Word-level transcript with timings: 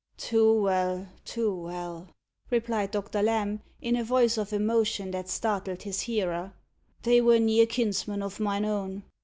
"Too 0.17 0.51
well 0.51 1.09
too 1.25 1.53
well!" 1.53 2.09
replied 2.49 2.89
Doctor 2.89 3.21
Lamb, 3.21 3.61
in 3.83 3.95
a 3.95 4.03
voice 4.03 4.35
of 4.35 4.51
emotion 4.51 5.11
that 5.11 5.29
startled 5.29 5.83
his 5.83 6.01
hearer. 6.01 6.53
"They 7.03 7.21
were 7.21 7.37
near 7.37 7.67
kinsmen 7.67 8.23
of 8.23 8.39
mine 8.39 8.65
own. 8.65 9.03